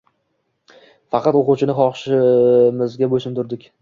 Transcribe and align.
Faqat 1.15 1.37
o‘quvchini 1.41 1.75
xohishimizga 1.81 3.11
bo‘ysundirdik. 3.13 3.69